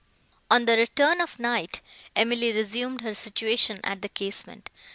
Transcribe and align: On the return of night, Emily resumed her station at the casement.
On 0.49 0.65
the 0.65 0.77
return 0.77 1.21
of 1.21 1.37
night, 1.39 1.79
Emily 2.15 2.51
resumed 2.51 3.01
her 3.01 3.13
station 3.13 3.79
at 3.83 4.01
the 4.01 4.09
casement. 4.09 4.71